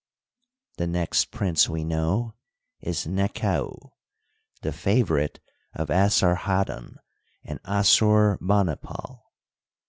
[0.77, 2.33] The next prince we know
[2.79, 3.91] is Nekau,
[4.63, 5.39] the favorite
[5.75, 6.95] of Assarhaddon
[7.43, 9.19] and Assur banipal.